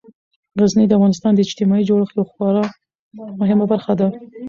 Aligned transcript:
غزني 0.61 0.85
د 0.87 0.91
افغانستان 0.97 1.31
د 1.35 1.39
اجتماعي 1.45 1.83
جوړښت 1.89 2.13
یوه 2.17 2.27
خورا 2.31 2.65
مهمه 3.41 3.65
برخه 3.71 3.93
ده. 3.99 4.07